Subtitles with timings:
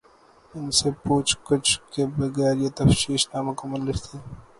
[0.53, 4.17] ان سے پوچھ گچھ کے بغیر یہ تفتیش نامکمل رہتی۔